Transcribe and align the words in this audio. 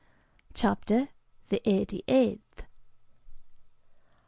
'"CHAPTER 0.55 1.09
THE 1.49 1.61
EIGHTY 1.69 2.01
EIGHTH. 2.07 2.63